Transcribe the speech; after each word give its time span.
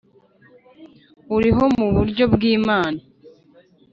uriho 1.35 1.65
mu 1.77 1.87
buryo 1.95 2.23
bw’ 2.33 2.41
Imana 2.57 2.99